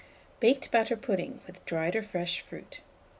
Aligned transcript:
BAKED 0.39 0.71
BATTER 0.71 0.97
PUDDING, 0.97 1.41
with 1.45 1.63
Dried 1.63 1.95
or 1.95 2.01
Fresh 2.01 2.41
Fruit. 2.41 2.81